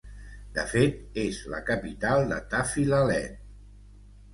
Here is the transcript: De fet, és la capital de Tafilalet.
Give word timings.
De 0.55 0.63
fet, 0.71 0.97
és 1.25 1.43
la 1.55 1.61
capital 1.69 2.29
de 2.35 2.43
Tafilalet. 2.59 3.41